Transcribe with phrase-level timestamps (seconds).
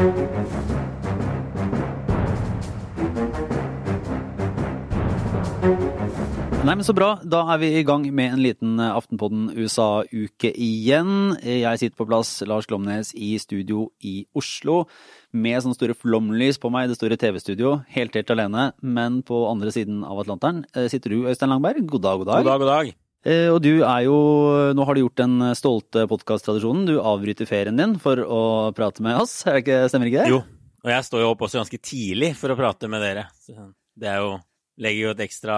[0.00, 0.08] Nei,
[6.72, 7.18] men Så bra.
[7.20, 11.36] Da er vi i gang med en liten eh, Aftenpodden USA-uke igjen.
[11.44, 14.86] Jeg sitter på plass, Lars Glomnes, i studio i Oslo.
[15.36, 17.84] Med sånne store flomlys på meg, det store TV-studio.
[17.92, 18.70] Helt helt alene.
[18.80, 21.84] Men på andre siden av Atlanteren eh, sitter du, Øystein Langberg.
[21.84, 22.40] God dag, god dag.
[22.40, 22.96] God dag, god dag.
[23.26, 24.16] Eh, Og du er jo
[24.72, 26.86] Nå har du gjort den stolte podkasttradisjonen.
[26.88, 28.42] Du avbryter ferien din for å
[28.76, 29.42] prate med oss.
[29.46, 30.30] Er det ikke, stemmer ikke det?
[30.32, 30.42] Jo,
[30.84, 33.26] og jeg står jo opp også ganske tidlig for å prate med dere.
[33.96, 34.38] Det er jo
[34.80, 35.56] Legger jo et ekstra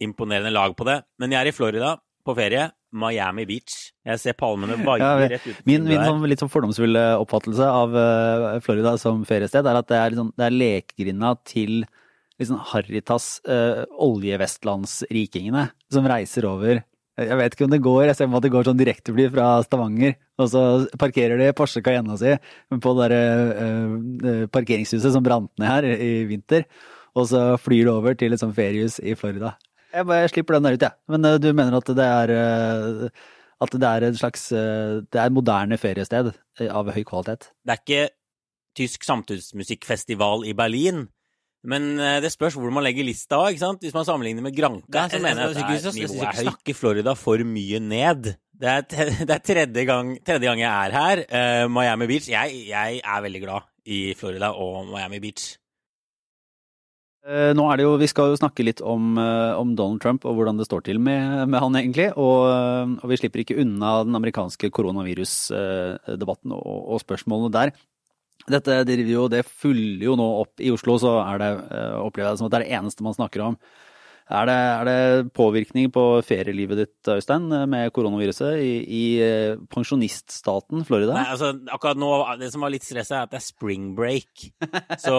[0.00, 1.02] imponerende lag på det.
[1.20, 1.90] Men jeg er i Florida
[2.24, 2.70] på ferie.
[2.92, 3.74] Miami Beach.
[4.04, 7.96] Jeg ser palmene vaie Ja, rett utenfor Min, min sånn, litt sånn fordomsfulle oppfattelse av
[7.96, 11.82] eh, Florida som feriested, er at det er, liksom, det er lekegrinda til
[12.40, 16.80] liksom Haritas, uh, oljevestlandsrikingene som reiser over.
[17.20, 20.14] Jeg vet ikke om det går, jeg ser at det går sånn direktefly fra Stavanger,
[20.40, 20.62] og så
[21.00, 22.32] parkerer de Porsche Cayenne si
[22.72, 26.64] på det der, eh, eh, parkeringshuset som brant ned her i vinter,
[27.12, 29.58] og så flyr det over til et sånt feriehus i Florida.
[29.92, 30.96] Jeg bare slipper den der ut, jeg.
[31.12, 33.12] Men eh, du mener at det er
[33.62, 36.32] at det er en slags Det er et moderne feriested
[36.66, 37.52] av høy kvalitet.
[37.62, 38.08] Det er ikke
[38.74, 41.04] tysk samtidsmusikkfestival i Berlin.
[41.62, 43.54] Men eh, det spørs hvor man legger lista òg.
[43.54, 46.44] Hvis man sammenligner med Granca, så mener jeg at det er nivået er høyt.
[46.48, 48.32] Snakker Florida for mye ned.
[48.62, 48.86] Det er,
[49.28, 51.24] det er tredje, gang, tredje gang jeg er her.
[51.30, 52.30] Uh, Miami Beach.
[52.30, 55.52] Jeg, jeg er veldig glad i Florida og Miami Beach.
[57.22, 60.34] Eh, Nå er det jo, Vi skal jo snakke litt om, om Donald Trump og
[60.34, 62.08] hvordan det står til med, med han egentlig.
[62.18, 62.50] Og,
[62.98, 67.74] og vi slipper ikke unna den amerikanske koronavirusdebatten og, og spørsmålene der.
[68.50, 72.30] Dette driver jo, det fyller jo nå opp i Oslo, så er det, eh, opplever
[72.30, 73.58] jeg det som at det er det eneste man snakker om.
[74.32, 80.86] Er det, er det påvirkning på ferielivet ditt, Øystein, med koronaviruset i, i eh, pensjoniststaten
[80.88, 81.16] Florida?
[81.18, 84.46] Nei, altså, akkurat nå, Det som var litt stress, er at det er spring break.
[85.02, 85.16] Så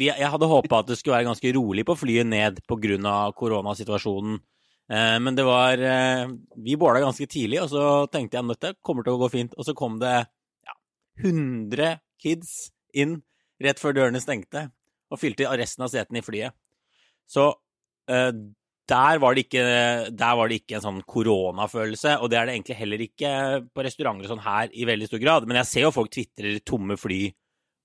[0.00, 3.18] jeg hadde håpa at det skulle være ganske rolig på flyet ned pga.
[3.36, 4.40] koronasituasjonen.
[4.88, 5.76] Eh, men det var
[6.56, 9.58] Vi båla ganske tidlig, og så tenkte jeg at dette kommer til å gå fint.
[9.58, 10.78] Og så kom det ja,
[11.20, 13.18] 100 kids inn
[13.62, 14.68] rett før dørene stengte,
[15.08, 16.54] og fylte resten av setene i flyet.
[17.28, 18.32] Så uh,
[18.88, 19.64] der var, ikke,
[20.16, 23.32] der var det ikke en sånn koronafølelse, og det er det egentlig heller ikke
[23.74, 25.48] på restauranter og sånn her i veldig stor grad.
[25.48, 27.26] Men jeg ser jo folk tvitrer tomme fly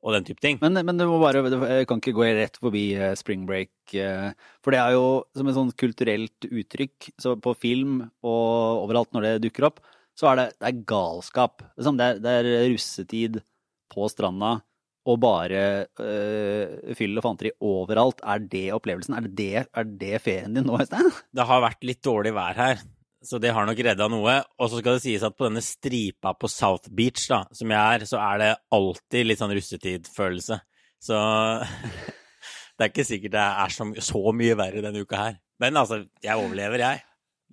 [0.04, 0.60] og den type ting.
[0.62, 1.58] Men, men du må bare, du
[1.88, 3.72] kan ikke gå rett forbi eh, spring break.
[3.96, 4.32] eh,
[4.64, 5.06] For det er jo
[5.36, 7.12] som et sånn kulturelt uttrykk.
[7.24, 9.84] Så på film og overalt når det dukker opp,
[10.20, 11.64] så er det, det er galskap.
[11.64, 13.44] Det er, sånn, det er russetid
[13.92, 14.58] på stranda
[15.04, 15.64] og bare
[16.00, 18.22] øh, fyll og fanteri overalt.
[18.24, 19.18] Er det opplevelsen?
[19.18, 21.12] Er det, er det ferien din nå, Øystein?
[21.36, 22.84] Det har vært litt dårlig vær her,
[23.24, 24.38] så det har nok redda noe.
[24.60, 27.98] Og så skal det sies at på denne stripa på South Beach, da, som jeg
[27.98, 30.60] er, så er det alltid litt sånn russetidfølelse.
[31.04, 31.20] Så
[32.76, 35.42] det er ikke sikkert det er så, så mye verre denne uka her.
[35.64, 37.04] Men altså, jeg overlever, jeg.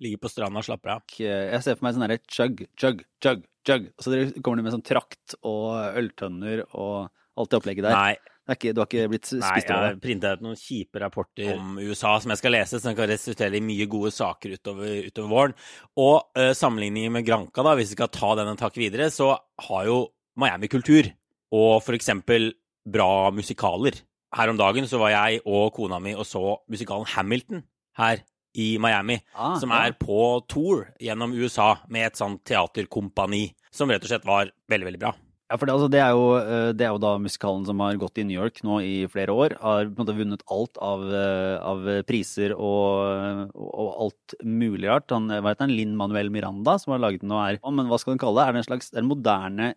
[0.01, 1.01] Ligger på stranda og slapper av.
[1.21, 3.87] Jeg ser for meg sånn derre chug, chug, chug, chug.
[3.93, 7.93] Og så kommer du med sånn trakt og øltønner og alt det opplegget der.
[7.95, 8.15] Nei,
[8.49, 10.01] Det ikke, du har ikke blitt Nei, spist jeg over har det?
[10.03, 13.63] printa ut noen kjipe rapporter om USA som jeg skal lese, som kan resultere i
[13.63, 15.53] mye gode saker utover, utover våren.
[16.01, 19.35] Og uh, sammenligningen med Granca, da, hvis vi skal ta den en takk videre, så
[19.67, 19.99] har jo
[20.41, 21.11] Miami kultur.
[21.53, 22.51] Og for eksempel
[22.89, 24.01] bra musikaler.
[24.33, 27.63] Her om dagen så var jeg og kona mi og så musikalen Hamilton
[27.99, 28.21] her
[28.53, 29.19] i Miami.
[29.33, 29.85] Ah, som ja.
[29.87, 33.49] er på tour gjennom USA med et sånt teaterkompani.
[33.71, 35.13] Som rett og slett var veldig, veldig bra.
[35.51, 37.97] Ja, for det, altså, det, er jo, eh, det er jo da musikalen som har
[37.99, 39.57] gått i New York nå i flere år.
[39.59, 45.11] Har på en måte vunnet alt av, eh, av priser og, og alt mulig rart.
[45.11, 47.99] Han, hva heter han, Linn Manuel Miranda som har laget den og er Men hva
[47.99, 48.47] skal den kalle det?
[48.47, 49.73] Er det en slags det er en moderne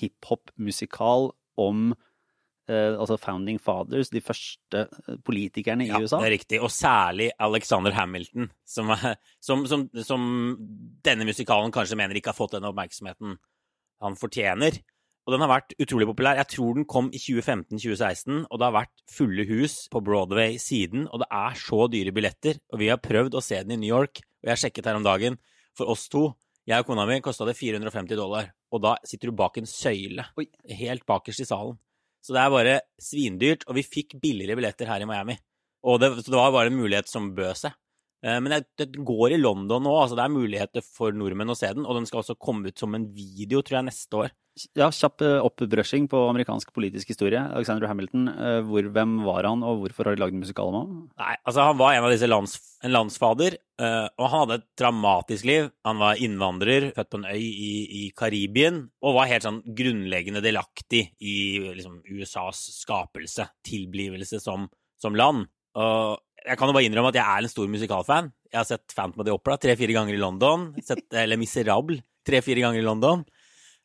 [0.00, 1.30] hiphop-musikal
[1.60, 2.10] om eh,
[2.72, 6.18] altså Founding Fathers, de første eh, politikerne i Ja, USA?
[6.22, 6.60] det er riktig.
[6.64, 10.24] Og særlig Alexander Hamilton, som, er- som, som, som
[11.04, 13.36] denne musikalen kanskje mener ikke har fått den oppmerksomheten
[14.02, 14.80] han fortjener.
[15.24, 16.36] Og den har vært utrolig populær.
[16.36, 21.06] Jeg tror den kom i 2015-2016, og det har vært fulle hus på Broadway siden.
[21.08, 22.58] Og det er så dyre billetter.
[22.72, 25.06] Og vi har prøvd å se den i New York, og jeg sjekket her om
[25.06, 25.38] dagen.
[25.78, 26.26] For oss to,
[26.68, 28.50] jeg og kona mi, kosta det 450 dollar.
[28.74, 30.46] Og da sitter du bak en søyle, Oi.
[30.76, 31.78] helt bakerst i salen.
[32.24, 35.36] Så det er bare svindyrt, og vi fikk billigere billetter her i Miami.
[35.84, 37.74] Og det, så det var bare en mulighet som bød seg.
[38.24, 41.70] Eh, men det går i London nå, altså det er muligheter for nordmenn å se
[41.74, 41.84] den.
[41.84, 44.34] Og den skal også komme ut som en video, tror jeg, neste år.
[44.78, 47.40] Ja, kjapp eh, oppbrushing på amerikansk politisk historie.
[47.42, 50.92] Alexander Hamilton, eh, hvor, hvem var han, og hvorfor har de lagd musikal om ham?
[51.20, 52.56] Nei, altså han var en av disse lands,
[52.86, 55.64] en landsfader, og han hadde et dramatisk liv.
[55.82, 60.44] Han var innvandrer, født på en øy i, i Karibien, og var helt sånn grunnleggende
[60.44, 61.34] delaktig i
[61.74, 64.68] liksom, USAs skapelse, tilblivelse som,
[65.02, 65.48] som land.
[65.74, 68.32] Og jeg kan jo bare innrømme at jeg er en stor musikalfan.
[68.52, 70.72] Jeg har sett Phantom of the Opera tre-fire ganger i London.
[70.84, 73.24] Sett, eller Miserable tre-fire ganger i London.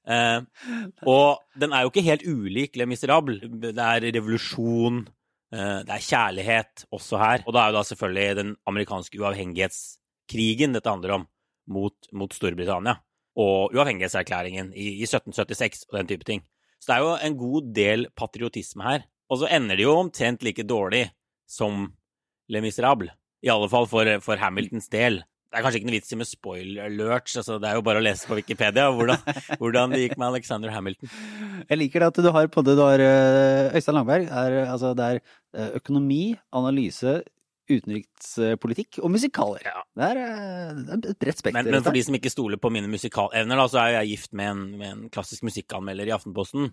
[0.10, 0.40] Eh,
[1.08, 3.40] og den er jo ikke helt ulik Le Miserable.
[3.62, 5.04] Det er revolusjon,
[5.54, 7.44] eh, det er kjærlighet også her.
[7.46, 11.28] Og da er jo da selvfølgelig den amerikanske uavhengighetskrigen dette handler om,
[11.68, 12.98] mot, mot Storbritannia.
[13.40, 16.44] Og uavhengighetserklæringen i, i 1776 og den type ting.
[16.80, 19.08] Så det er jo en god del patriotisme her.
[19.30, 21.10] Og så ender det jo omtrent like dårlig
[21.50, 21.92] som
[22.50, 23.14] Le Miserable.
[23.46, 25.22] I alle fall for, for Hamiltons del.
[25.50, 28.02] Det er kanskje ikke noe vits i med spoiler alerts, altså det er jo bare
[28.02, 29.24] å lese på Wikipedia hvordan,
[29.62, 31.10] hvordan det gikk med Alexander Hamilton.
[31.64, 34.28] Jeg liker det at du har på det du har eh, Øystein Langberg.
[34.30, 36.22] Er, altså det er eh, økonomi,
[36.54, 37.16] analyse,
[37.70, 39.66] utenrikspolitikk og musikaler.
[39.66, 39.82] Ja.
[39.98, 41.58] Det, er, eh, det, er, et bredt spekter.
[41.64, 44.38] Men, men, for de som ikke stoler på mine musikalevner, da, så er jeg gift
[44.38, 46.70] med en, med en klassisk musikkanmelder i Aftenposten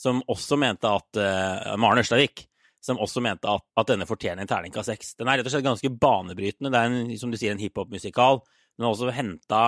[0.00, 2.46] som også mente at uh, Maren Ørstavik
[2.80, 5.14] som også mente at, at denne fortjener en terningkast seks.
[5.18, 6.72] Den er rett og slett ganske banebrytende.
[6.72, 8.40] Det er en, som du sier, en hiphop-musikal.
[8.76, 9.62] Den har også henta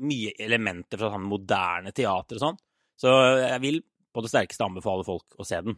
[0.00, 2.60] mye elementer fra sånn moderne teater og sånn.
[3.00, 3.12] Så
[3.42, 3.82] jeg vil
[4.12, 5.76] på det sterkeste anbefale folk å se den.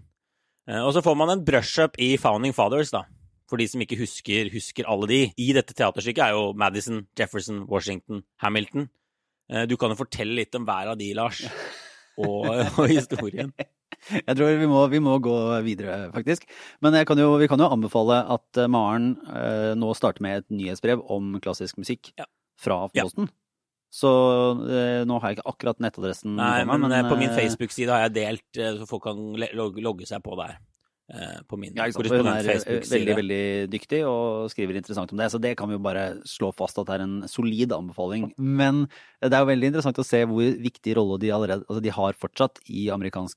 [0.69, 3.05] Eh, og så får man en brush-up i Founding Fathers, da.
[3.51, 5.21] For de som ikke husker, husker alle de.
[5.37, 8.89] I dette teaterstykket er jo Madison, Jefferson, Washington, Hamilton.
[9.51, 11.45] Eh, du kan jo fortelle litt om hver av de, Lars,
[12.23, 13.53] og, og historien.
[14.13, 16.45] Jeg tror vi må, vi må, gå videre, faktisk.
[16.85, 20.51] Men kan jo, vi kan jo anbefale at eh, Maren eh, nå starter med et
[20.53, 22.29] nyhetsbrev om klassisk musikk ja.
[22.61, 23.31] fra Aftenposten.
[23.31, 23.39] Ja.
[23.95, 24.11] Så
[24.67, 26.35] eh, nå har jeg ikke akkurat nettadressen.
[26.37, 29.21] Nei, men, men, eh, på min eh, Facebook-side har jeg delt, så folk kan
[29.55, 30.59] logge seg på der.
[31.05, 32.95] Eh, på min ja, korrespondent Facebook-side.
[32.95, 36.49] veldig, veldig dyktig og skriver interessant om det, så det kan vi jo bare slå
[36.57, 38.31] fast at det er en solid anbefaling.
[38.41, 38.87] Men
[39.21, 42.17] det er jo veldig interessant å se hvor viktig rolle de allerede altså de har
[42.17, 43.37] fortsatt i amerikansk,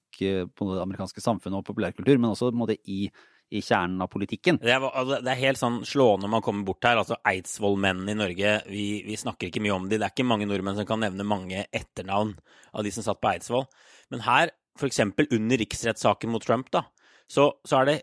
[0.56, 3.10] på det amerikanske samfunnet og populærkultur, men også på en måte i
[3.48, 4.58] i kjernen av politikken.
[4.60, 7.00] Det er, altså, det er, helt sånn slående man kommer bort her.
[7.00, 9.96] altså Eidsvollmennene i Norge, vi, vi, snakker ikke mye om de.
[9.96, 12.34] Det er ikke mange nordmenn som kan nevne mange etternavn
[12.76, 13.64] av de som satt på Eidsvoll.
[14.12, 15.00] Men her, f.eks.
[15.24, 16.84] under riksrettssaken mot Trump, da,
[17.28, 17.98] så, så, er det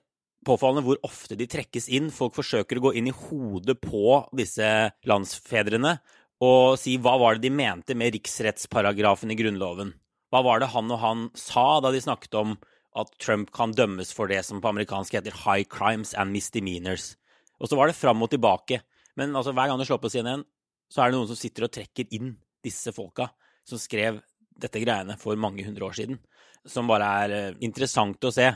[0.44, 2.10] påfallende hvor ofte de trekkes inn.
[2.12, 4.68] Folk forsøker å gå inn i hodet på disse
[5.08, 5.96] landsfedrene
[6.44, 9.94] og si hva var det de mente med riksrettsparagrafen i Grunnloven.
[10.34, 12.56] Hva var det han og han sa da de snakket om
[12.98, 17.14] at Trump kan dømmes for det som på amerikansk heter high crimes and misdemeanors.
[17.58, 18.80] Og så var det fram og tilbake.
[19.18, 20.44] Men altså, hver gang du slår på CNN,
[20.90, 23.28] så er det noen som sitter og trekker inn disse folka
[23.66, 24.20] som skrev
[24.60, 26.20] dette greiene for mange hundre år siden.
[26.66, 28.46] Som bare er uh, interessant å se.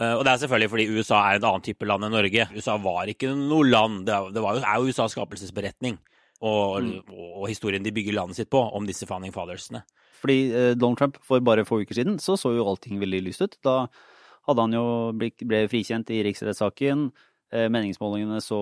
[0.00, 2.46] Uh, og det er selvfølgelig fordi USA er et annet type land enn Norge.
[2.56, 4.06] USA var ikke noe land.
[4.08, 5.98] Det, var jo, er jo USAs skapelsesberetning
[6.40, 7.10] og, mm.
[7.12, 9.82] og, historien de bygger landet sitt på, om disse founding fathersene.
[10.22, 13.44] Fordi uh, Donald Trump for bare få uker siden så så jo allting veldig lyst
[13.44, 13.58] ut.
[13.66, 13.82] Da
[14.48, 14.86] hadde han jo
[15.20, 17.10] blitt, ble frikjent i riksrettssaken.
[17.50, 18.56] Meningsmålingene så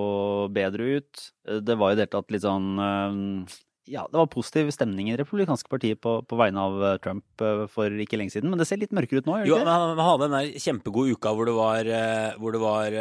[0.49, 1.25] bedre ut.
[1.45, 2.71] Det var jo i det hele tatt litt sånn
[3.89, 7.45] ja, det var positiv stemning i det republikanske partiet på, på, vegne av eh, Trump
[7.45, 8.51] eh, for ikke lenge siden.
[8.53, 9.41] Men det ser litt mørkere ut nå?
[9.49, 12.99] Jo, men han, hadde den der kjempegode uka hvor det var, eh, hvor det var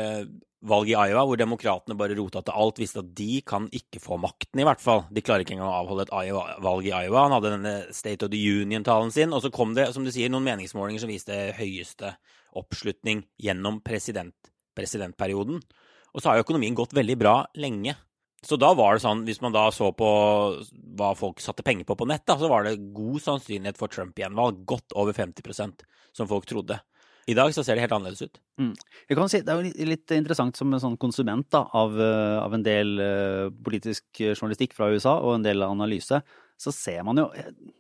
[0.68, 4.18] valg i Iowa, hvor demokratene bare rota til alt, visste at de kan ikke få
[4.22, 5.04] makten, i hvert fall.
[5.14, 7.28] De klarer ikke engang å avholde et valg i Iowa.
[7.28, 10.32] Han hadde denne State of the Union-talen sin, og så kom det, som du sier,
[10.34, 12.16] noen meningsmålinger som viste høyeste
[12.58, 14.36] oppslutning gjennom president,
[14.78, 15.62] presidentperioden.
[16.16, 17.94] Og så har jo økonomien gått veldig bra lenge.
[18.46, 20.10] Så da var det sånn, hvis man da så på
[20.98, 24.62] hva folk satte penger på på nett, da, så var det god sannsynlighet for Trump-gjenvalg.
[24.70, 25.82] Godt over 50%
[26.18, 26.78] som folk trodde.
[27.28, 28.38] I dag så ser det helt annerledes ut.
[28.62, 28.72] Mm.
[29.10, 32.38] Jeg kan si, Det er jo litt interessant som en sånn konsument da, av, eh,
[32.40, 36.22] av, en del uh, politisk journalistikk fra USA og en del analyse.
[36.58, 37.28] Så ser man jo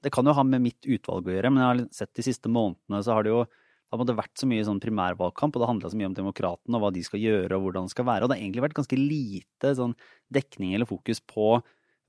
[0.04, 2.52] Det kan jo ha med mitt utvalg å gjøre, men jeg har sett de siste
[2.52, 3.46] månedene så har det jo
[3.92, 6.84] det har vært så mye sånn primærvalgkamp, og det handla så mye om demokratene og
[6.84, 8.26] hva de skal gjøre og hvordan det skal være.
[8.26, 9.94] Og det har egentlig vært ganske lite sånn
[10.34, 11.58] dekning eller fokus på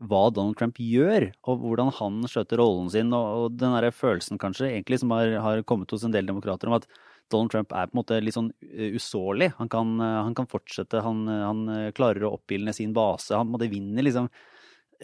[0.09, 4.39] hva Donald Trump gjør, og hvordan han skjøter rollen sin, og, og den derre følelsen
[4.39, 6.87] kanskje egentlig som har, har, kommet hos en del demokrater om at
[7.31, 8.53] Donald Trump er på en måte litt sånn
[8.99, 9.51] usårlig.
[9.59, 11.65] Han kan, han kan fortsette, han, han
[11.99, 13.35] klarer å oppildne sin base.
[13.37, 14.31] Han måtte vinne liksom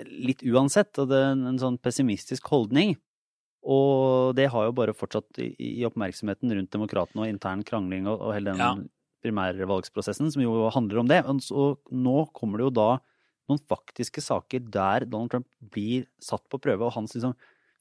[0.03, 2.95] litt uansett, og det er en sånn pessimistisk holdning.
[3.65, 5.49] Og det har jo bare fortsatt i,
[5.81, 8.73] i oppmerksomheten rundt demokratene og intern krangling og, og hele den ja.
[9.25, 11.23] primærvalgsprosessen, som jo handler om det.
[11.31, 12.91] Og så, nå kommer det jo da
[13.51, 17.35] noen faktiske saker der Donald Trump blir satt på prøve, og hans liksom,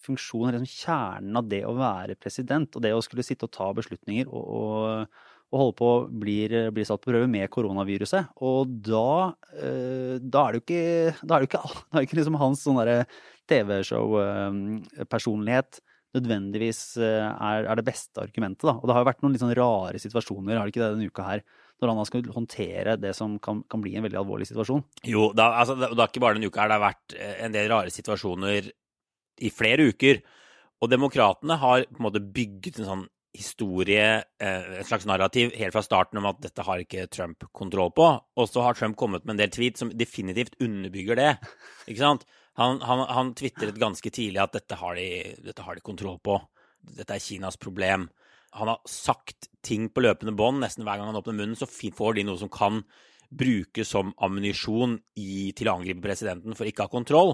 [0.04, 3.54] funksjon er liksom kjernen av det å være president, og det å skulle sitte og
[3.56, 5.22] ta beslutninger og, og,
[5.54, 5.90] og holder på
[6.24, 8.24] blir, blir, satt på prøve med koronaviruset.
[8.42, 12.20] Og da, eh, da er det jo ikke, da er det ikke, da er ikke
[12.20, 12.82] liksom hans sånn
[13.52, 15.84] TV-show-personlighet eh,
[16.18, 18.66] nødvendigvis eh, er, er, det beste argumentet.
[18.66, 18.74] Da.
[18.80, 21.12] Og det har jo vært noen litt sånn rare situasjoner, har det ikke det denne
[21.14, 21.40] uka her,
[21.82, 24.84] når han skal håndtere det som kan, kan bli en veldig alvorlig situasjon?
[25.10, 27.08] Jo, da, altså, det, det er ikke bare denne uka her, det har vært
[27.46, 28.62] en del rare situasjoner
[29.44, 30.16] i flere uker.
[30.82, 35.74] Og demokratene har på en måte bygget en sånn historie, eh, et slags narrativ, helt
[35.74, 38.08] fra starten om at dette har ikke Trump kontroll på.
[38.38, 41.32] Og så har Trump kommet med en del tweet som definitivt underbygger det.
[41.88, 42.28] Ikke sant?
[42.62, 46.38] Han, han, han tvitret ganske tidlig at dette har, de, dette har de kontroll på.
[46.98, 48.10] Dette er Kinas problem.
[48.54, 50.62] Han har sagt ting på løpende bånd.
[50.62, 52.84] Nesten hver gang han åpner munnen, så får de noe som kan
[53.34, 57.34] brukes som ammunisjon til å angripe presidenten for ikke å ha kontroll.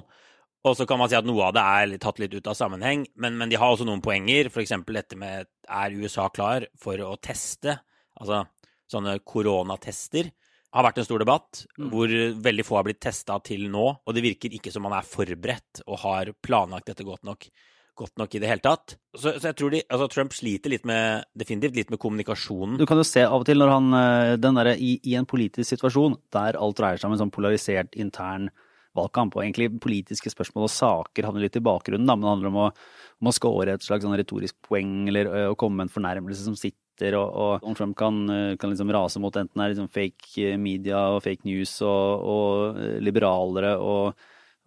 [0.67, 3.05] Og så kan man si at noe av det er tatt litt ut av sammenheng,
[3.15, 4.49] men, men de har også noen poenger.
[4.51, 4.75] F.eks.
[4.89, 7.77] dette med er USA klar for å teste?
[8.19, 8.43] Altså
[8.89, 10.31] sånne koronatester
[10.69, 11.89] har vært en stor debatt, mm.
[11.89, 12.13] hvor
[12.45, 13.87] veldig få har blitt testa til nå.
[14.05, 17.47] Og det virker ikke som man er forberedt og har planlagt dette godt nok,
[17.97, 18.97] godt nok i det hele tatt.
[19.15, 22.77] Så, så jeg tror de, altså Trump sliter litt med, definitivt litt med kommunikasjonen.
[22.81, 25.29] Du kan jo se av og til når han eh, den der, i, i, en
[25.29, 28.51] politisk situasjon der alt dreier seg om en sånn polarisert intern
[28.99, 32.51] valgkamp, og egentlig politiske spørsmål og saker havner litt i bakgrunnen, da, men det handler
[32.51, 32.69] om å,
[33.23, 36.57] om å score et slags sånn retorisk poeng eller å komme med en fornærmelse som
[36.59, 38.17] sitter og, og Donald Trump kan,
[38.59, 43.77] kan liksom rase mot enten er liksom fake media og fake news og, og liberalere
[43.79, 44.19] og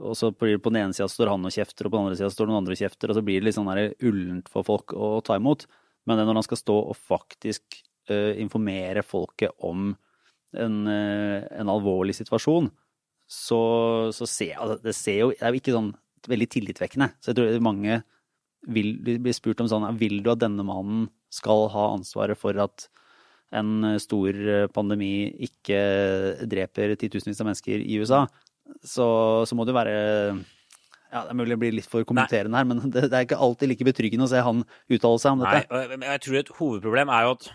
[0.02, 2.18] og så det på den ene sida står han og kjefter, og på den andre
[2.18, 3.70] sida står noen andre og kjefter, og så blir det litt sånn
[4.08, 5.66] ullent for folk å ta imot.
[6.08, 7.78] Men det når han skal stå og faktisk
[8.10, 9.92] uh, informere folket om
[10.58, 12.70] en, uh, en alvorlig situasjon,
[13.32, 13.62] så,
[14.12, 15.92] så ser altså, det ser jo Det er jo ikke sånn
[16.28, 17.08] veldig tillitvekkende.
[17.18, 18.02] Så jeg tror mange
[18.62, 22.86] vil bli spurt om sånn Vil du at denne mannen skal ha ansvaret for at
[23.52, 24.36] en stor
[24.72, 25.80] pandemi ikke
[26.48, 28.22] dreper titusenvis av mennesker i USA,
[28.80, 29.06] så,
[29.44, 29.96] så må det være
[31.12, 33.40] ja, Det er mulig det blir litt for kommenterende her, men det, det, er ikke
[33.44, 35.82] alltid like betryggende å se han uttale seg om dette.
[35.92, 37.50] Nei, jeg tror et hovedproblem er jo at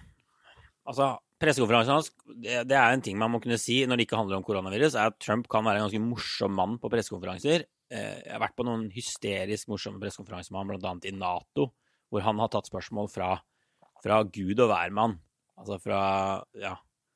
[0.91, 1.09] altså,
[1.41, 4.45] pressekonferansen hans det, er en ting man må kunne si når det ikke handler om
[4.47, 7.67] koronavirus, er at Trump kan være en ganske morsom mann på pressekonferanser.
[7.93, 11.69] Eh, jeg har vært på noen hysterisk morsomme pressekonferanser med ham, blant annet i Nato,
[12.09, 13.35] hvor han har tatt spørsmål fra
[14.03, 15.17] fra Gud og hvermann.
[15.57, 16.01] Altså fra,
[16.61, 16.75] ja,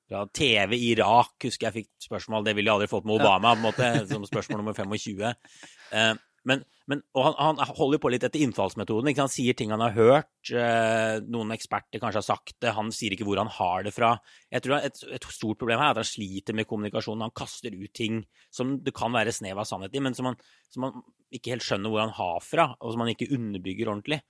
[0.10, 2.46] fra TV Irak, husker jeg fikk spørsmål.
[2.48, 5.22] Det ville jeg aldri fått med Obama, på en måte, som spørsmål nummer 25.
[6.48, 9.12] Men, men, og han, han, holder på litt etter innfallsmetoden.
[9.20, 10.32] Han sier ting han har hørt.
[10.50, 12.74] Eh, noen eksperter kanskje har sagt det.
[12.78, 14.16] Han sier ikke hvor han har det fra.
[14.54, 17.28] Jeg tror et, et stort problem her er at han sliter med kommunikasjonen.
[17.28, 20.40] Han kaster ut ting som det kan være snev av sannhet i, men som han,
[20.74, 24.22] som han ikke helt skjønner hvor han har fra, og som han ikke underbygger ordentlig.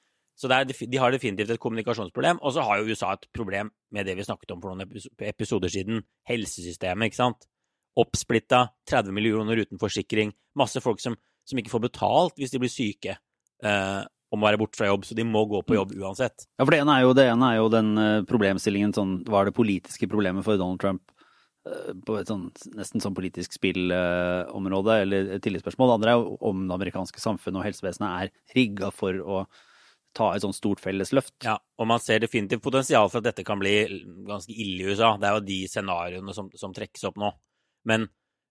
[0.41, 2.39] Så er, de har definitivt et kommunikasjonsproblem.
[2.41, 5.71] Og så har jo USA et problem med det vi snakket om for noen episoder
[5.71, 6.01] siden.
[6.29, 7.45] Helsesystemet, ikke sant.
[7.99, 10.31] Oppsplitta, 30 millioner uten forsikring.
[10.57, 13.17] Masse folk som, som ikke får betalt hvis de blir syke.
[13.63, 16.45] Eh, om å være borte fra jobb, så de må gå på jobb uansett.
[16.55, 19.49] Ja, for det ene er jo, ene er jo den eh, problemstillingen sånn Hva er
[19.49, 21.11] det politiske problemet for Donald Trump
[21.67, 22.45] eh, på et sånn,
[22.77, 25.91] nesten sånn politisk spillområde, eller tillitsspørsmål.
[25.91, 29.43] Det andre er jo om det amerikanske samfunnet og helsevesenet er rigga for å
[30.15, 31.35] ta et sånt stort fellesløft.
[31.45, 33.75] Ja, og man ser definitivt potensial for at dette kan bli
[34.27, 35.13] ganske ille i USA.
[35.19, 37.31] Det er jo de scenarioene som, som, trekkes opp nå.
[37.87, 38.07] Men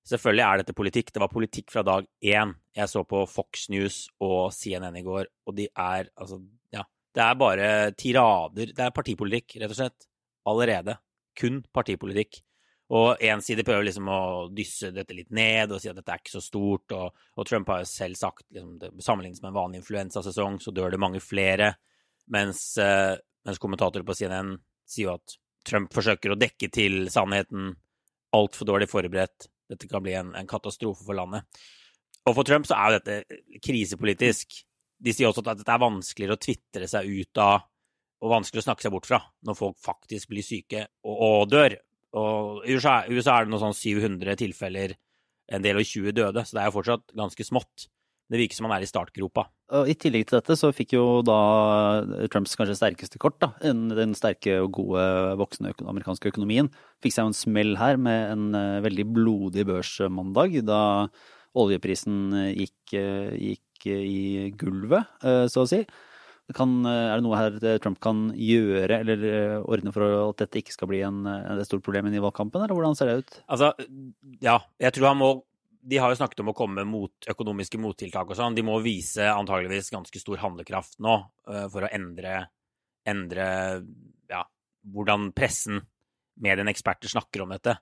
[0.09, 1.13] selvfølgelig er dette politikk.
[1.15, 2.55] Det var politikk fra dag én.
[2.77, 6.43] Jeg så på Fox News og CNN i går, og de er altså
[6.73, 6.85] Ja.
[7.13, 8.71] Det er bare tirader.
[8.71, 10.07] Det er partipolitikk, rett og slett.
[10.47, 10.97] Allerede.
[11.37, 12.43] Kun partipolitikk.
[12.91, 16.23] Og én side prøver liksom å dysse dette litt ned og si at dette er
[16.23, 16.95] ikke så stort.
[16.95, 20.91] Og, og Trump har jo selv sagt liksom, det med en vanlig influensasesong, så dør
[20.91, 21.75] det mange flere.
[22.35, 23.15] Mens, uh,
[23.47, 24.57] mens kommentatorer på CNN
[24.91, 27.77] sier jo at Trump forsøker å dekke til sannheten.
[28.35, 29.47] Altfor dårlig forberedt.
[29.71, 31.47] Dette kan bli en, en, katastrofe for landet.
[32.27, 34.59] Og for Trump så er jo dette krisepolitisk.
[35.01, 37.69] De sier også at det er vanskeligere å tvitre seg ut av
[38.21, 41.79] og vanskelig å snakke seg bort fra når folk faktisk blir syke og, og dør.
[42.21, 44.97] Og I USA, er det noe sånn 700 tilfeller,
[45.51, 47.87] en del og 20 døde, så det er jo fortsatt ganske smått.
[48.31, 49.49] Det virker som han er i startgropa.
[49.75, 51.39] Og I tillegg til dette så fikk jo da
[52.31, 55.03] Trumps kanskje sterkeste kort, da, den sterke og gode
[55.41, 56.71] voksne amerikanske økonomien,
[57.03, 60.81] fikk seg jo en smell her med en eh, veldig blodig børsmandag, da
[61.59, 65.85] oljeprisen gikk, eh, gikk i gulvet, eh, så å si.
[66.51, 70.75] Kan, er det noe her Trump kan gjøre eller eh, ordne for at dette ikke
[70.75, 73.39] skal bli en, et stort problem i valgkampen, eller hvordan ser det ut?
[73.47, 73.71] Altså,
[74.43, 74.59] ja.
[74.83, 75.31] Jeg tror han må
[75.81, 78.57] de har jo snakket om å komme med mot, økonomiske mottiltak og sånn.
[78.57, 81.17] De må vise antageligvis ganske stor handlekraft nå
[81.49, 82.43] uh, for å endre,
[83.09, 83.47] endre
[84.31, 84.43] ja,
[84.93, 85.81] hvordan pressen,
[86.41, 87.79] mediene, eksperter snakker om dette.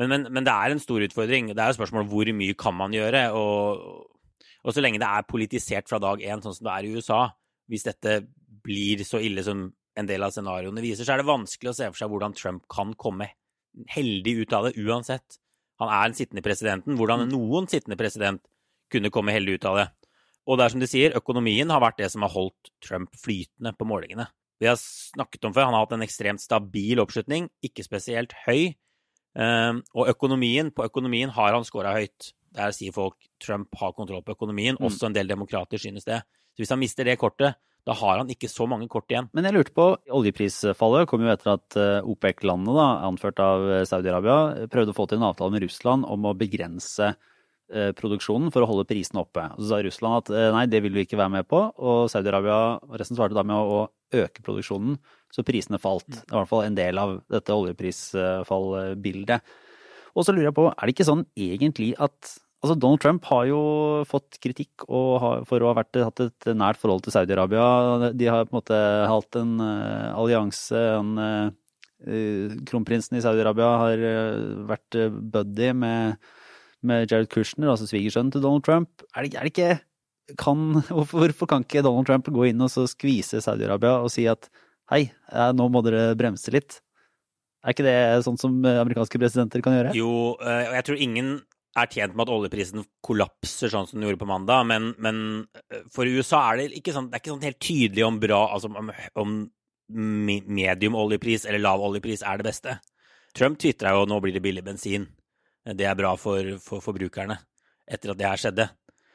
[0.00, 1.52] Men, men, men, det er en stor utfordring.
[1.52, 3.26] Det er jo spørsmålet hvor mye kan man gjøre.
[3.36, 6.96] Og, og så lenge det er politisert fra dag én, sånn som det er i
[6.96, 7.22] USA,
[7.70, 8.18] hvis dette
[8.64, 11.88] blir så ille som en del av scenarioene viser, så er det vanskelig å se
[11.92, 13.28] for seg hvordan Trump kan komme
[13.94, 15.38] heldig ut av det uansett.
[15.82, 16.96] Han er den sittende presidenten.
[16.98, 17.34] Hvordan mm.
[17.34, 18.42] noen sittende president
[18.92, 19.88] kunne komme heldig ut av det.
[20.44, 23.72] Og det er som de sier, økonomien har vært det som har holdt Trump flytende
[23.78, 24.28] på målingene.
[24.60, 28.74] Vi har snakket om før, han har hatt en ekstremt stabil oppslutning, ikke spesielt høy.
[29.34, 32.34] Ehm, og økonomien, på økonomien har han scora høyt.
[32.54, 34.76] Der sier folk Trump har kontroll på økonomien.
[34.78, 34.86] Mm.
[34.86, 36.20] Også en del demokrater synes det.
[36.54, 39.28] Så hvis han mister det kortet, da har han ikke så mange kort igjen.
[39.36, 39.86] Men jeg lurte på,
[40.16, 45.20] oljeprisfallet kom jo etter at eh, OPEC-landene, anført av eh, Saudi-Arabia, prøvde å få til
[45.20, 49.44] en avtale med Russland om å begrense eh, produksjonen for å holde prisene oppe.
[49.58, 52.96] Så sa Russland at nei, det vil vi ikke være med på, og Saudi-Arabia og
[53.00, 54.96] resten svarte da med å øke produksjonen,
[55.34, 56.08] så prisene falt.
[56.08, 59.54] Det var i hvert fall en del av dette oljeprisfallbildet.
[60.14, 63.44] Og så lurer jeg på, er det ikke sånn egentlig at Altså, Donald Trump har
[63.50, 63.58] jo
[64.08, 68.08] fått kritikk for å ha vært, hatt et nært forhold til Saudi-Arabia.
[68.16, 68.78] De har på en måte
[69.10, 70.80] hatt en uh, allianse.
[70.94, 76.32] En, uh, kronprinsen i Saudi-Arabia har uh, vært buddy med,
[76.80, 79.04] med, Jared Kushner, altså svigersønnen til Donald Trump.
[79.12, 80.64] Er det, er det ikke kan,
[81.12, 84.48] Hvorfor kan ikke Donald Trump gå inn og så skvise Saudi-Arabia og si at
[84.88, 85.10] hei,
[85.52, 86.80] nå må dere bremse litt?
[87.60, 89.92] Er ikke det sånn som amerikanske presidenter kan gjøre?
[89.96, 91.36] Jo, jeg tror ingen
[91.74, 95.18] er tjent med at oljeprisen kollapser sånn som den gjorde på mandag, men, men
[95.72, 98.40] eh, for USA er det ikke sånn, det er ikke sånn helt tydelig om bra
[98.54, 99.34] altså om, om
[99.88, 102.78] medium oljepris eller lav oljepris er det beste.
[103.34, 105.08] Trump tvitra jo nå blir det billig bensin.
[105.64, 108.68] Det er bra for, for etter at det her skjedde.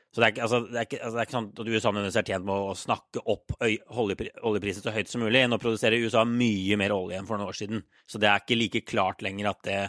[0.10, 1.92] Så det er ikke, altså, det er ikke, altså, det er ikke sånn at USA
[1.94, 5.44] nødvendigvis er tjent med å snakke opp oljeprisen så høyt som mulig.
[5.46, 8.58] Nå produserer USA mye mer olje enn for noen år siden, så det er ikke
[8.58, 9.80] like klart lenger at det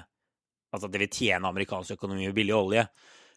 [0.70, 2.86] Altså at det vil tjene amerikansk økonomi med billig olje.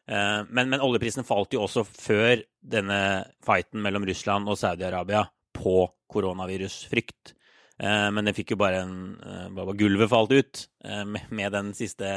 [0.07, 2.99] Eh, men, men, oljeprisen falt jo også før denne
[3.45, 5.23] fighten mellom Russland og Saudi-Arabia
[5.55, 5.77] på
[6.13, 7.33] koronavirusfrykt.
[7.79, 12.15] Eh, men det fikk jo bare en eh, bare Gulvet falt ut med den siste,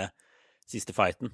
[0.66, 1.32] siste fighten.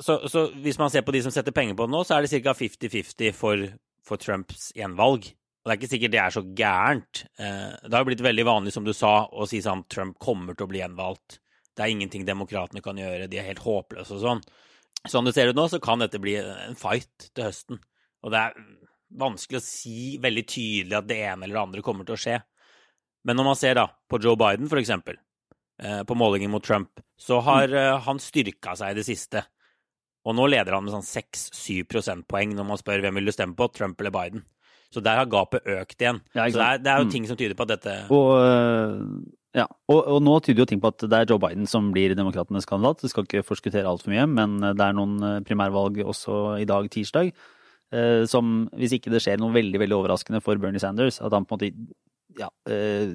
[0.00, 2.24] Så, så, hvis man ser på de som setter penger på det nå, så er
[2.24, 2.54] det ca.
[2.56, 3.64] 50-50 for,
[4.06, 5.28] for, Trumps gjenvalg.
[5.62, 7.20] Og det er ikke sikkert det er så gærent.
[7.38, 10.70] Det har blitt veldig vanlig, som du sa, å si sånn Trump kommer til å
[10.72, 11.41] bli gjenvalgt.
[11.72, 14.44] Det er ingenting demokratene kan gjøre, de er helt håpløse og sånn.
[15.08, 17.80] Sånn det ser ut nå, så kan dette bli en fight til høsten.
[18.22, 18.56] Og det er
[19.18, 22.38] vanskelig å si veldig tydelig at det ene eller det andre kommer til å skje.
[23.26, 25.18] Men når man ser da på Joe Biden, for eksempel,
[25.82, 27.80] eh, på målingen mot Trump, så har mm.
[27.80, 29.44] Eh, han styrka seg i det siste.
[30.26, 33.58] Og nå leder han med sånn 6-7 prosentpoeng når man spør hvem vil du stemme
[33.58, 34.44] på, Trump eller Biden.
[34.92, 36.20] Så der har gapet økt igjen.
[36.36, 37.12] Ja, så det er, det er, jo mm.
[37.14, 38.98] ting som tyder på at dette Og eh,
[39.56, 42.14] ja, og, og, nå tyder jo ting på at det er Joe Biden som blir
[42.16, 43.02] demokratenes kandidat.
[43.04, 46.88] Det skal ikke forskuttere altfor mye, men det er noen eh, primærvalg også i dag,
[46.92, 47.34] tirsdag,
[47.92, 51.44] eh, som hvis ikke det skjer noe veldig veldig overraskende for Bernie Sanders, at han
[51.44, 52.00] på en måte
[52.38, 53.08] ja, eh,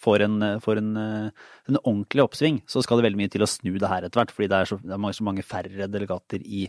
[0.00, 3.50] får, en, får en, eh, en, ordentlig oppsving, så skal det veldig mye til å
[3.50, 4.34] snu det her etter hvert.
[4.34, 6.66] Fordi det er så, det er så mange færre delegater i,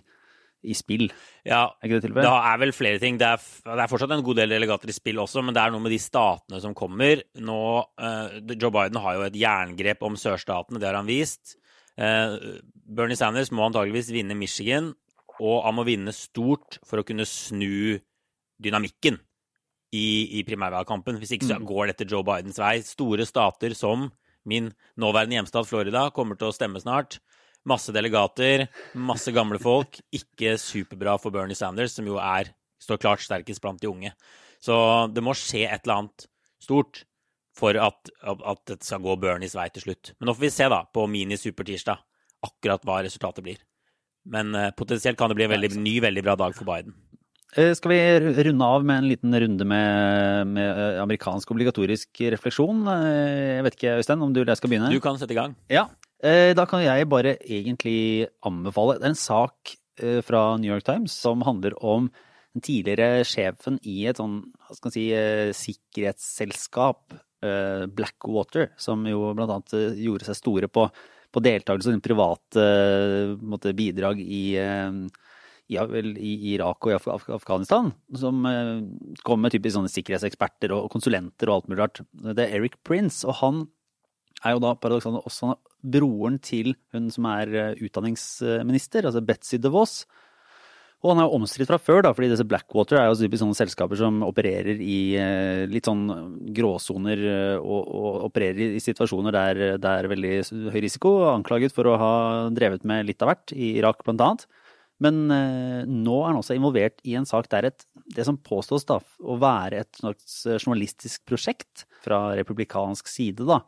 [0.65, 1.05] i spill.
[1.45, 2.27] Ja, er ikke det tilfellet?
[2.27, 3.19] Det er vel flere ting.
[3.21, 5.73] Det er, det er, fortsatt en god del delegater i spill også, men det er
[5.73, 7.21] noe med de statene som kommer.
[7.37, 7.59] Nå,
[8.01, 11.57] uh, Joe Biden har jo et jerngrep om sørstatene, det har han vist.
[11.95, 14.91] Uh, Bernie Sanders må antageligvis vinne Michigan,
[15.39, 17.97] og han må vinne stort for å kunne snu
[18.61, 19.19] dynamikken
[19.95, 21.19] i, i primærvalgkampen.
[21.19, 21.67] Hvis ikke så mm.
[21.67, 22.77] går dette Joe Bidens vei.
[22.85, 24.09] Store stater som
[24.45, 27.19] min nåværende hjemstad Florida kommer til å stemme snart.
[27.65, 29.97] Masse delegater, masse gamle folk.
[30.13, 32.51] Ikke superbra for Bernie Sanders, som jo er,
[32.81, 34.11] står klart sterkest blant de unge.
[34.61, 34.75] Så
[35.13, 36.27] det må skje et eller annet
[36.61, 37.03] stort
[37.55, 40.13] for at, at dette skal gå Bernies vei til slutt.
[40.19, 42.03] Men nå får vi se da, på mini-supertirsdag,
[42.45, 43.61] akkurat hva resultatet blir.
[44.29, 46.93] Men uh, potensielt kan det bli en veldig, ny, veldig bra dag for Biden.
[47.55, 47.99] Eh, skal vi
[48.49, 52.81] runde av med en liten runde med, med eh, amerikansk obligatorisk refleksjon?
[52.89, 54.91] Jeg vet ikke, Øystein, om du skal begynne?
[54.91, 55.53] Du kan sette i gang.
[55.71, 56.04] Ja, Eh,
[56.55, 61.11] da kan jeg bare egentlig anbefale Det er en sak eh, fra New York Times
[61.11, 62.09] som handler om
[62.55, 67.21] den tidligere sjefen i et sånn, hva skal man si, eh, sikkerhetsselskap,
[67.93, 70.87] Blackwater, som jo blant annet gjorde seg store på,
[71.29, 76.95] på deltakelse og private bidrag i, i, i, Irak og i
[77.35, 78.39] Afghanistan, som
[79.21, 82.01] kom med typisk sånne sikkerhetseksperter og konsulenter og alt mulig rart.
[82.15, 83.61] Det er Eric Prince, og han
[84.45, 85.55] er jo da paradoksalt også
[85.85, 90.03] broren til hun som er eh, utdanningsminister, altså Betzy DeVos.
[91.03, 93.57] Og han er jo omstridt fra før, da, fordi disse Blackwater er jo typisk sånne
[93.57, 96.05] selskaper som opererer i eh, litt sånn
[96.55, 100.35] gråsoner eh, og, og, opererer i, situasjoner der det er veldig
[100.73, 102.13] høy risiko, anklaget for å ha
[102.55, 104.47] drevet med litt av hvert, i Irak blant annet.
[105.03, 107.83] Men nå er han også involvert i en sak der et,
[108.15, 113.59] det som påstås da, å være et slags journalistisk prosjekt fra republikansk side, da,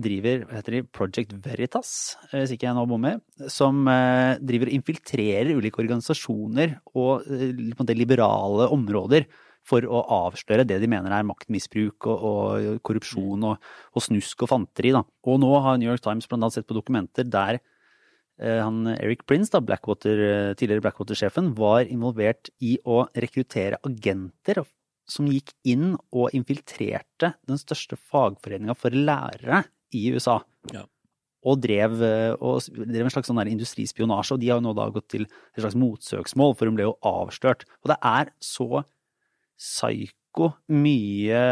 [0.00, 1.90] driver hva heter de, Project Veritas,
[2.30, 3.18] eh, hvis ikke jeg nå bommer,
[3.52, 9.28] som eh, driver og infiltrerer ulike organisasjoner og det liberale områder
[9.66, 14.52] for å avsløre det de mener er maktmisbruk og, og korrupsjon og, og, snusk og
[14.52, 14.92] fanteri.
[14.94, 15.02] Da.
[15.26, 19.26] Og nå har New York Times blant annet sett på dokumenter der eh, han Eric
[19.26, 24.62] Prince, da, Blackwater, tidligere Blackwater-sjefen, var involvert i å rekruttere agenter
[25.10, 29.62] som gikk inn og infiltrerte den største fagforeninga for lærere
[29.94, 30.40] i USA.
[30.74, 30.84] Ja.
[31.46, 31.94] Og drev,
[32.42, 35.62] og drev, en slags sånn industrispionasje, og de har jo nå da gått til et
[35.62, 37.62] slags motsøksmål, for hun ble jo avslørt.
[37.84, 38.82] Og det er så
[39.54, 41.42] psyko mye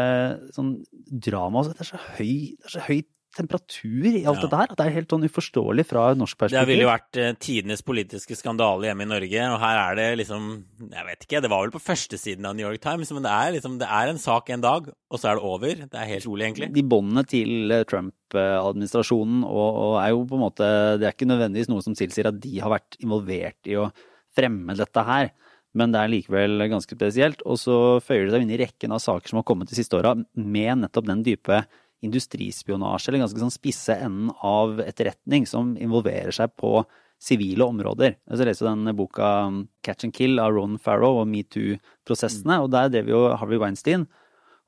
[0.55, 0.75] sånn
[1.07, 1.63] drama.
[1.69, 4.45] Det er så, høy, det er så høyt temperatur i alt ja.
[4.45, 4.71] dette her.
[4.71, 6.61] At det er helt sånn uforståelig fra norsk perspektiv.
[6.61, 10.07] Det ville jo vært uh, tidenes politiske skandale hjemme i Norge, og her er det
[10.23, 10.49] liksom
[10.91, 13.55] Jeg vet ikke, det var vel på førstesiden av New York Times, men det er
[13.57, 15.85] liksom Det er en sak en dag, og så er det over.
[15.85, 16.71] Det er helt rolig, egentlig.
[16.75, 20.69] De båndene til eh, Trump-administrasjonen og, og, er jo på en måte
[21.01, 23.89] Det er ikke nødvendigvis noe som tilsier at de har vært involvert i å
[24.35, 25.31] fremme dette her.
[25.75, 27.43] Men det er likevel ganske spesielt.
[27.43, 29.97] Og så føyer det seg inn i rekken av saker som har kommet de siste
[29.97, 31.65] åra med nettopp den dype
[32.03, 36.81] industrispionasje, eller ganske sånn spisse enden av etterretning, som involverer seg på
[37.21, 38.17] sivile områder.
[38.27, 42.91] Jeg leser den boka um, Catch and Kill av Ron Farrow og metoo-prosessene, og der
[42.93, 44.05] drev jo Harvey Weinstein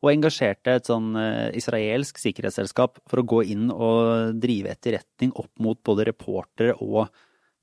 [0.03, 5.49] og engasjerte et sånn eh, israelsk sikkerhetsselskap for å gå inn og drive etterretning opp
[5.63, 7.07] mot både reportere og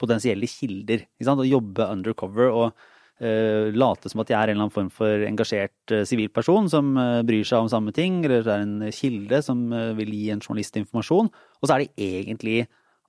[0.03, 1.05] potensielle kilder.
[1.14, 1.44] Ikke sant?
[1.44, 2.50] Og jobbe undercover.
[2.50, 6.88] og late som at jeg er en eller annen form for engasjert sivilperson uh, som
[6.98, 9.61] uh, bryr seg om samme ting, eller det er en kilde som
[9.98, 11.31] vil gi en journalist informasjon.
[11.31, 12.57] Og så er de egentlig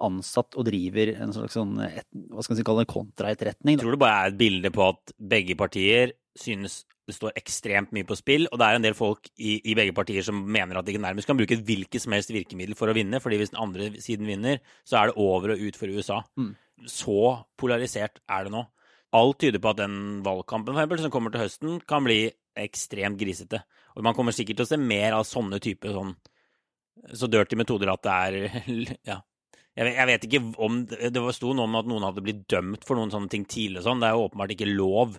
[0.03, 3.79] ansatt og driver en slags sånn, et, hva skal man si, kalle det kontraetterretning.
[3.79, 8.07] Tror du bare er et bilde på at begge partier synes det står ekstremt mye
[8.07, 10.87] på spill, og det er en del folk i, i begge partier som mener at
[10.87, 13.91] de nærmest kan bruke hvilket som helst virkemiddel for å vinne, fordi hvis den andre
[14.01, 16.23] siden vinner, så er det over og ut for USA.
[16.39, 16.55] Mm.
[16.89, 17.19] Så
[17.61, 18.65] polarisert er det nå
[19.15, 22.19] alt tyder på at den valgkampen for eksempel, som kommer til høsten, kan bli
[22.55, 23.61] ekstremt grisete.
[23.95, 26.15] Og man kommer sikkert til å se mer av sånne typer sånn
[27.13, 28.35] så dirty metoder at det er
[29.11, 29.21] Ja.
[29.75, 32.95] Jeg jeg vet ikke om Det sto noe om at noen hadde blitt dømt for
[32.95, 34.03] noen sånne ting tidlig og sånn.
[34.03, 35.17] Det er jo åpenbart ikke lov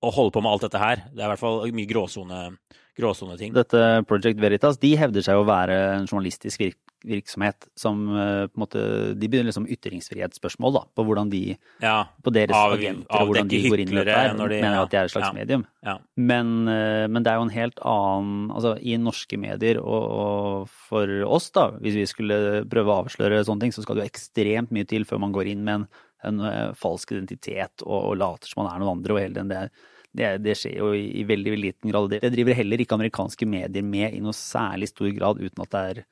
[0.00, 1.02] å holde på med alt dette her.
[1.12, 3.52] Det er i hvert fall mye gråsone, ting.
[3.52, 6.64] Dette Project Veritas de hevder seg å være en journalistisk
[7.06, 8.80] virksomhet som eh, på en måte
[9.14, 11.42] De begynner liksom ytringsfrihetsspørsmål, da, på hvordan de
[11.82, 14.34] ja, På deres av, agenter, og hvordan de går inn i dette her.
[14.36, 15.64] De, mener at de er et slags ja, medium.
[15.86, 15.96] Ja.
[16.16, 20.74] Men, eh, men, det er jo en helt annen Altså, i norske medier og, og,
[20.90, 24.12] for oss, da, hvis vi skulle prøve å avsløre sånne ting, så skal det jo
[24.12, 25.86] ekstremt mye til før man går inn med en,
[26.28, 29.52] en uh, falsk identitet og, og, later som man er noen andre, og hele den
[29.52, 29.62] det,
[30.10, 32.10] det, det, skjer jo i, i veldig, veldig liten grad.
[32.10, 35.74] Det, det driver heller ikke amerikanske medier med i noe særlig stor grad, uten at
[35.76, 36.02] det er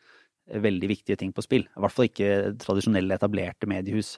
[0.49, 1.67] veldig viktige ting på spill.
[1.67, 4.17] I hvert fall ikke tradisjonelle, etablerte mediehus.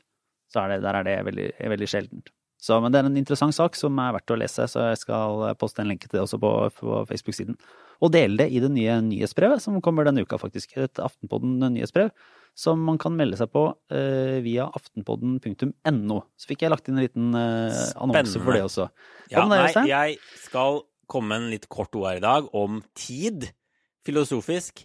[0.51, 2.33] Så er det, der er det veldig, veldig sjeldent.
[2.61, 5.47] Så, men det er en interessant sak som er verdt å lese, så jeg skal
[5.61, 7.57] poste en lenke til det også på, på Facebook-siden.
[8.05, 10.77] Og dele det i det nye nyhetsbrevet som kommer denne uka, faktisk.
[10.77, 12.13] Et Aftenpodden-nyhetsbrev
[12.59, 13.63] som man kan melde seg på
[13.95, 16.19] eh, via aftenpodden.no.
[16.37, 18.89] Så fikk jeg lagt inn en liten eh, annonse for det også.
[19.33, 23.49] Ja, nei, jeg skal komme med en litt kort ord her i dag om tid,
[24.07, 24.85] filosofisk.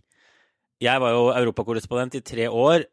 [0.84, 2.84] Jeg var jo europakorrespondent i tre år,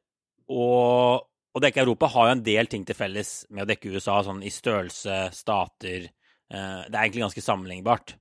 [0.53, 4.21] og å dekke Europa har jo en del ting til felles med å dekke USA,
[4.25, 8.15] sånn i størrelse, stater eh, Det er egentlig ganske sammenlignbart.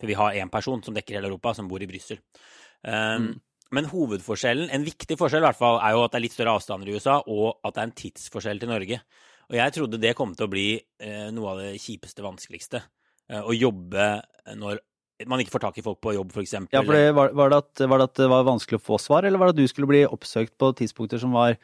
[0.00, 2.18] For vi har én person som dekker hele Europa, som bor i Brussel.
[2.82, 3.30] Um, mm.
[3.74, 6.56] Men hovedforskjellen, en viktig forskjell i hvert fall, er jo at det er litt større
[6.58, 8.98] avstander i USA, og at det er en tidsforskjell til Norge.
[9.48, 12.82] Og jeg trodde det kom til å bli eh, noe av det kjipeste, vanskeligste.
[13.30, 14.08] Eh, å jobbe
[14.60, 14.82] når
[15.30, 16.56] man ikke får tak i folk på jobb, f.eks.
[16.74, 18.98] Ja, for det, var, var, det at, var, det at, det var vanskelig å få
[19.02, 21.54] svar, eller var det at du skulle bli oppsøkt på tidspunkter som var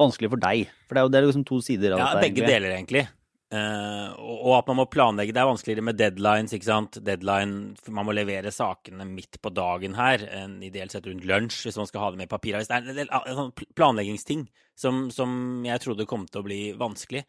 [0.00, 0.70] vanskelig for deg?
[0.86, 2.22] For det er jo, det er liksom to sider av ja, dette.
[2.22, 3.04] Ja, begge deler, egentlig.
[3.52, 5.34] Uh, og at man må planlegge.
[5.36, 6.96] Det er vanskeligere med deadlines, ikke sant.
[7.04, 11.76] Deadline, Man må levere sakene midt på dagen her, en ideelt sett rundt lunsj, hvis
[11.80, 12.70] man skal ha det med papiravis.
[12.70, 14.46] Det er en del sånn planleggingsting
[14.78, 15.34] som, som
[15.66, 17.26] jeg trodde kom til å bli vanskelig,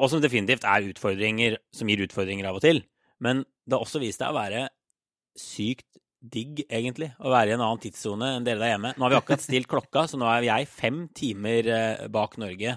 [0.00, 2.82] og som definitivt er utfordringer som gir utfordringer av og til.
[3.22, 4.66] Men det har også vist seg å være
[5.38, 5.86] sykt
[6.20, 8.92] digg, egentlig, å være i en annen tidssone enn dere der hjemme.
[8.96, 12.76] Nå har vi akkurat stilt klokka, så nå er jeg fem timer eh, bak Norge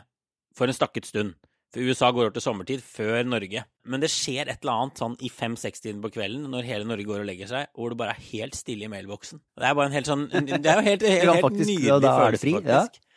[0.56, 1.36] for en stakket stund.
[1.74, 3.64] For USA går over til sommertid før Norge.
[3.90, 7.24] Men det skjer et eller annet sånn i fem-seks-tiden på kvelden når hele Norge går
[7.24, 9.42] og legger seg, hvor det bare er helt stille i mailboksen.
[9.58, 12.54] Det er bare en helt sånn Det er jo helt, helt, helt faktisk, nydelig følelse,
[12.60, 13.02] faktisk.
[13.02, 13.10] ja.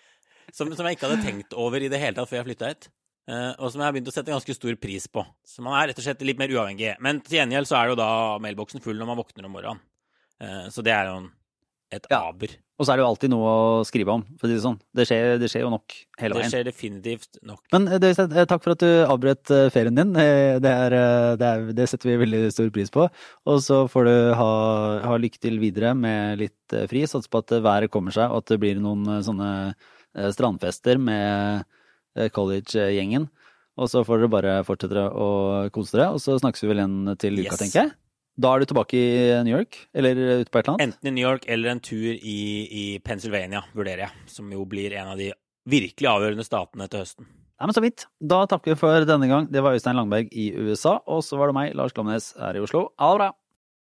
[0.56, 2.88] Som, som jeg ikke hadde tenkt over i det hele tatt før jeg flytta hit.
[3.26, 5.24] Eh, og som jeg har begynt å sette ganske stor pris på.
[5.46, 6.94] Så man er rett og slett litt mer uavhengig.
[7.02, 8.10] Men til gjengjeld så er jo da
[8.42, 9.82] mailboksen full når man våkner om morgenen.
[10.38, 11.26] Eh, så det er jo en,
[11.96, 12.28] et Ja.
[12.28, 12.54] aber.
[12.76, 14.78] Og så er det jo alltid noe å skrive om, for å si det sånn.
[14.94, 16.44] Det skjer, det skjer jo nok hele veien.
[16.44, 17.62] Det skjer definitivt nok.
[17.72, 20.12] Men det, eh, takk for at du avbrøt ferien din.
[20.12, 20.96] Det, er,
[21.40, 23.08] det, er, det setter vi veldig stor pris på.
[23.48, 24.50] Og så får du ha,
[25.08, 27.08] ha lykke til videre med litt fri.
[27.08, 29.50] Satser på at været kommer seg, og at det blir noen sånne
[30.36, 31.64] strandfester med
[32.34, 33.28] college-gjengen.
[33.76, 35.26] Og så får dere bare fortsette å
[35.74, 37.58] kose dere, og så snakkes vi vel igjen til uka, Yes.
[37.60, 37.90] tenker jeg.
[38.38, 40.86] Da er du tilbake i New York, eller ute på et eller annet?
[40.90, 44.10] Enten i New York eller en tur i, i Pennsylvania, vurderer jeg.
[44.32, 45.30] Som jo blir en av de
[45.68, 47.24] virkelig avgjørende statene til høsten.
[47.56, 48.04] Nei, men så vidt.
[48.20, 49.46] Da takker vi for denne gang.
[49.48, 52.60] Det var Øystein Langberg i USA, og så var det meg, Lars Glomnes, her i
[52.60, 52.90] Oslo.
[53.00, 53.30] Ha det bra!